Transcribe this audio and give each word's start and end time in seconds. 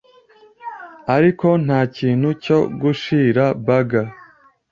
Ariko 1.15 1.47
ntakintu 1.65 2.29
cyo 2.43 2.59
gushira 2.81 3.43
burger 3.65 4.07